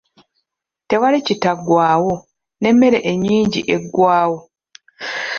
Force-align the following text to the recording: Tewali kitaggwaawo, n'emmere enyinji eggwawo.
Tewali 0.89 1.19
kitaggwaawo, 1.27 2.13
n'emmere 2.61 2.99
enyinji 3.11 3.61
eggwawo. 3.75 4.37